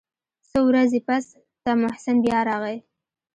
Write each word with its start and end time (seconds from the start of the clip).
څو 0.49 0.59
ورځې 0.69 0.99
پس 1.07 1.25
ته 1.63 1.71
محسن 1.81 2.15
بيا 2.25 2.39
راغى. 2.49 2.77